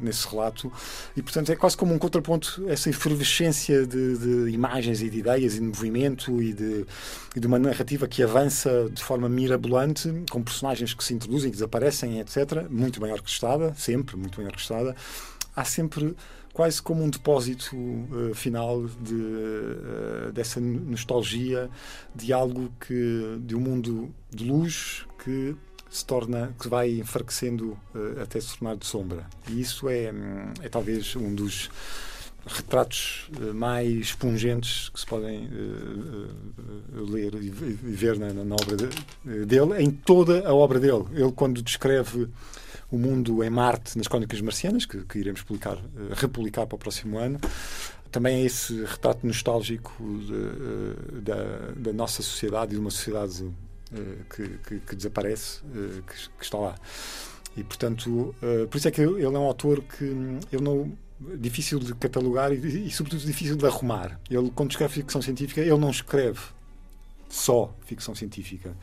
nesse 0.00 0.26
relato. 0.26 0.72
E, 1.14 1.22
portanto, 1.22 1.52
é 1.52 1.56
quase 1.56 1.76
como 1.76 1.92
um 1.92 1.98
contraponto 1.98 2.64
essa 2.66 2.88
efervescência 2.88 3.86
de, 3.86 4.16
de 4.18 4.50
imagens 4.50 5.02
e 5.02 5.10
de 5.10 5.18
ideias 5.18 5.54
e 5.54 5.60
de 5.60 5.66
movimento 5.66 6.40
e 6.40 6.52
de, 6.52 6.86
e 7.36 7.40
de 7.40 7.46
uma 7.46 7.58
narrativa 7.58 8.08
que 8.08 8.22
avança 8.22 8.88
de 8.90 9.02
forma 9.02 9.28
mirabolante, 9.28 10.10
com 10.30 10.42
personagens 10.42 10.94
que 10.94 11.04
se 11.04 11.12
introduzem, 11.12 11.50
que 11.50 11.56
desaparecem, 11.56 12.20
etc. 12.20 12.66
Muito 12.70 13.00
bem 13.00 13.12
orquestrada, 13.12 13.74
sempre 13.76 14.16
muito 14.16 14.38
bem 14.38 14.46
orquestrada. 14.46 14.96
Há 15.54 15.64
sempre 15.64 16.16
quase 16.52 16.82
como 16.82 17.02
um 17.02 17.10
depósito 17.10 17.76
uh, 17.76 18.34
final 18.34 18.86
de, 19.00 19.14
uh, 19.14 20.32
dessa 20.32 20.60
nostalgia 20.60 21.70
de 22.14 22.32
algo 22.32 22.72
que 22.80 23.38
de 23.40 23.54
um 23.54 23.60
mundo 23.60 24.14
de 24.30 24.44
luz 24.44 25.06
que 25.22 25.54
se 25.88 26.04
torna 26.04 26.54
que 26.60 26.68
vai 26.68 26.98
enfraquecendo 26.98 27.78
uh, 27.94 28.20
até 28.22 28.40
se 28.40 28.58
tornar 28.58 28.76
de 28.76 28.86
sombra. 28.86 29.26
E 29.48 29.60
isso 29.60 29.88
é, 29.88 30.12
é 30.62 30.68
talvez 30.68 31.14
um 31.16 31.34
dos 31.34 31.70
retratos 32.46 33.30
mais 33.54 34.14
pungentes 34.14 34.88
que 34.88 34.98
se 34.98 35.04
podem 35.04 35.46
ler 36.90 37.34
e, 37.34 37.50
ver 37.50 38.18
na, 38.18 38.32
na 38.32 38.54
obra 38.54 38.76
de, 38.76 39.44
dele 39.44 39.82
em 39.82 39.90
toda 39.90 40.48
a 40.48 40.54
obra 40.54 40.80
dele. 40.80 41.04
Ele 41.12 41.30
quando 41.32 41.62
descreve 41.62 42.28
o 42.90 42.98
Mundo 42.98 43.42
em 43.44 43.50
Marte 43.50 43.96
nas 43.96 44.08
Crónicas 44.08 44.40
Marcianas, 44.40 44.84
que, 44.84 45.04
que 45.04 45.18
iremos 45.18 45.42
publicar, 45.42 45.76
uh, 45.76 46.14
republicar 46.14 46.66
para 46.66 46.76
o 46.76 46.78
próximo 46.78 47.18
ano. 47.18 47.38
Também 48.10 48.42
é 48.42 48.44
esse 48.44 48.84
retrato 48.84 49.24
nostálgico 49.26 49.92
de, 50.02 50.32
uh, 50.32 51.20
da, 51.20 51.72
da, 51.76 51.92
nossa 51.92 52.22
sociedade 52.22 52.72
e 52.72 52.74
de 52.74 52.80
uma 52.80 52.90
sociedade 52.90 53.44
uh, 53.44 53.54
que, 54.34 54.48
que, 54.66 54.80
que, 54.80 54.96
desaparece, 54.96 55.60
que, 56.06 56.44
está 56.44 56.58
lá. 56.58 56.74
E, 57.56 57.64
portanto, 57.64 58.34
por 58.70 58.76
isso 58.76 58.86
é 58.86 58.90
que 58.92 59.00
ele 59.00 59.22
é 59.24 59.28
um 59.28 59.36
autor 59.38 59.82
que 59.82 60.04
hum, 60.04 60.38
ele 60.52 60.62
não 60.62 60.92
difícil 61.36 61.78
de 61.80 61.94
catalogar 61.96 62.52
e, 62.52 62.86
e, 62.86 62.90
sobretudo 62.90 63.26
difícil 63.26 63.56
de 63.56 63.66
arrumar. 63.66 64.18
Ele 64.30 64.50
quando 64.54 64.70
escreve 64.70 64.94
ficção 64.94 65.20
científica, 65.20 65.60
ele 65.60 65.76
não 65.76 65.90
escreve 65.90 66.40
só 67.30 67.74
ficção 67.86 68.14
científica. 68.14 68.76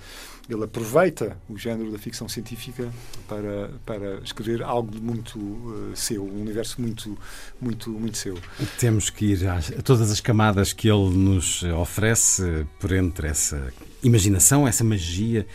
Ele 0.50 0.63
aproveita 0.63 1.38
o 1.50 1.58
género 1.58 1.92
da 1.92 2.00
ficção 2.00 2.27
científica 2.30 2.89
para, 3.27 3.70
para 3.86 4.16
escrever 4.24 4.63
algo 4.63 4.98
muito 5.00 5.38
uh, 5.38 5.92
seu, 5.94 6.24
um 6.24 6.42
universo 6.42 6.82
muito, 6.82 7.18
muito, 7.60 7.89
muito 7.92 8.18
seu. 8.18 8.38
Temos 8.80 9.10
que 9.10 9.34
ir 9.34 9.48
a 9.48 9.62
todas 9.84 10.10
as 10.10 10.22
camadas 10.22 10.72
que 10.72 10.89
ele 10.89 11.10
nos 11.10 11.64
oferece 11.64 12.66
por 12.79 12.94
entre 12.94 13.27
essa 13.27 13.74
imaginação, 14.01 14.66
essa 14.66 14.86
magia, 14.86 15.46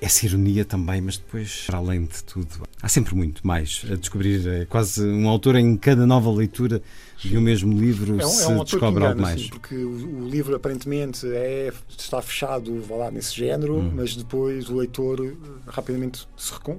essa 0.00 0.26
ironia 0.26 0.64
também, 0.64 1.00
mas 1.00 1.16
depois, 1.16 1.64
para 1.66 1.78
além 1.78 2.04
de 2.04 2.22
tudo, 2.24 2.62
há 2.82 2.88
sempre 2.88 3.14
muito 3.14 3.46
mais 3.46 3.82
a 3.90 3.94
descobrir. 3.94 4.46
É 4.46 4.64
quase 4.66 5.02
um 5.04 5.28
autor 5.28 5.56
em 5.56 5.76
cada 5.76 6.06
nova 6.06 6.30
leitura 6.30 6.82
de 7.18 7.36
um 7.36 7.40
mesmo 7.40 7.78
livro 7.78 8.20
é 8.20 8.26
um, 8.26 8.28
se 8.28 8.44
é 8.44 8.48
um 8.48 8.62
descobre 8.62 8.88
engana, 8.88 9.08
algo 9.08 9.22
mais. 9.22 9.40
Assim, 9.40 9.48
porque 9.48 9.74
o, 9.74 10.22
o, 10.22 10.28
livro 10.28 10.54
aparentemente 10.54 11.26
é, 11.26 11.72
está 11.96 12.20
fechado 12.20 12.80
vá 12.82 12.96
lá, 12.96 13.10
nesse 13.10 13.34
género, 13.34 13.76
hum. 13.76 13.92
mas 13.94 14.14
depois 14.14 14.68
o 14.68 14.76
leitor 14.76 15.24
eh, 15.24 15.32
rapidamente 15.66 16.28
se 16.36 16.52
recom 16.52 16.78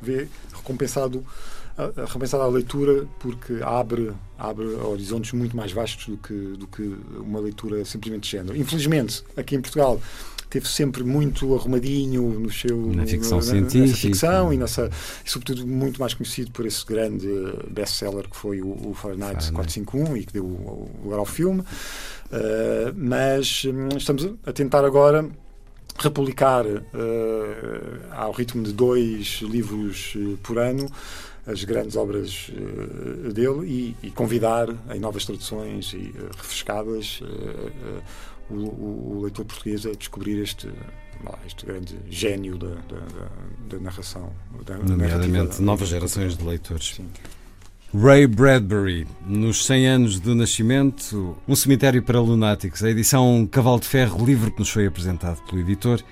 vê 0.00 0.28
recompensado 0.54 1.24
a, 1.76 2.02
recompensada 2.02 2.44
a 2.44 2.48
leitura 2.48 3.06
porque 3.18 3.54
abre 3.62 4.12
abre 4.38 4.66
horizontes 4.66 5.32
muito 5.32 5.56
mais 5.56 5.72
vastos 5.72 6.06
do 6.06 6.16
que 6.16 6.34
do 6.34 6.66
que 6.68 6.82
uma 7.18 7.40
leitura 7.40 7.84
simplesmente 7.84 8.24
de 8.24 8.30
género. 8.30 8.56
Infelizmente, 8.56 9.24
aqui 9.36 9.56
em 9.56 9.60
Portugal 9.60 10.00
teve 10.54 10.68
sempre 10.68 11.02
muito 11.02 11.52
arrumadinho 11.52 12.38
no 12.38 12.52
seu, 12.52 12.76
na 12.92 13.04
ficção 13.04 13.42
científica. 13.42 13.80
Nessa 13.80 13.96
ficção 13.96 14.52
e, 14.52 14.56
nessa, 14.56 14.90
e, 15.24 15.28
sobretudo, 15.28 15.66
muito 15.66 15.98
mais 15.98 16.14
conhecido 16.14 16.52
por 16.52 16.64
esse 16.64 16.86
grande 16.86 17.28
best-seller 17.68 18.28
que 18.28 18.36
foi 18.36 18.62
o, 18.62 18.90
o 18.90 18.94
Fahrenheit 18.94 19.50
451 19.50 20.16
e 20.16 20.24
que 20.24 20.32
deu 20.32 20.44
lugar 21.02 21.18
ao 21.18 21.26
filme. 21.26 21.60
Uh, 21.60 22.94
mas 22.94 23.64
hum, 23.64 23.88
estamos 23.96 24.30
a 24.46 24.52
tentar 24.52 24.84
agora 24.84 25.28
republicar 25.98 26.64
uh, 26.66 26.80
ao 28.12 28.30
ritmo 28.30 28.62
de 28.62 28.72
dois 28.72 29.40
livros 29.42 30.16
por 30.42 30.58
ano 30.58 30.88
as 31.46 31.64
grandes 31.64 31.96
obras 31.96 32.48
uh, 32.50 33.32
dele 33.32 33.94
e, 34.02 34.06
e, 34.06 34.10
convidar 34.12 34.68
em 34.94 35.00
novas 35.00 35.24
traduções 35.24 35.92
e 35.92 36.14
refrescadas 36.36 37.20
uh, 38.50 38.54
o, 38.54 39.18
o, 39.18 39.22
leitor 39.22 39.44
português 39.44 39.86
a 39.86 39.92
descobrir 39.92 40.40
este, 40.40 40.70
este 41.46 41.66
grande 41.66 41.98
gênio 42.08 42.58
da, 42.58 42.74
da, 42.74 43.28
da 43.68 43.78
narração. 43.80 44.32
Da, 44.64 44.78
Nomeadamente 44.78 45.60
novas 45.62 45.88
gerações 45.88 46.36
de 46.36 46.44
leitores. 46.44 46.96
Sim. 46.96 47.08
Ray 47.96 48.26
Bradbury, 48.26 49.06
nos 49.24 49.64
100 49.66 49.86
anos 49.86 50.18
do 50.18 50.34
nascimento, 50.34 51.36
Um 51.46 51.54
Cemitério 51.54 52.02
para 52.02 52.20
Lunáticos, 52.20 52.82
a 52.82 52.90
edição 52.90 53.46
Cavalo 53.46 53.78
de 53.78 53.86
Ferro, 53.86 54.26
livro 54.26 54.50
que 54.50 54.58
nos 54.58 54.68
foi 54.68 54.86
apresentado 54.86 55.40
pelo 55.44 55.60
editor 55.60 56.02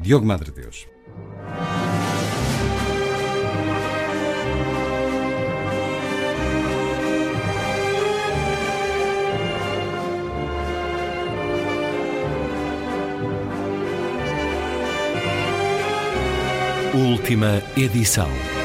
Diogo 0.00 0.24
Madre 0.24 0.50
Deus. 0.50 0.86
Última 16.96 17.62
edição. 17.76 18.55